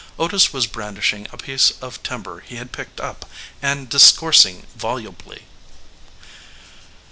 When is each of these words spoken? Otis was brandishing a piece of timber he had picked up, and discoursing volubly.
Otis 0.17 0.51
was 0.51 0.65
brandishing 0.65 1.27
a 1.31 1.37
piece 1.37 1.73
of 1.79 2.01
timber 2.01 2.39
he 2.39 2.55
had 2.55 2.71
picked 2.71 2.99
up, 2.99 3.29
and 3.61 3.87
discoursing 3.87 4.65
volubly. 4.75 5.43